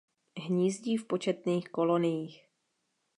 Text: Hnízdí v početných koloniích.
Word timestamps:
Hnízdí 0.45 0.97
v 0.97 1.07
početných 1.07 1.69
koloniích. 1.69 2.47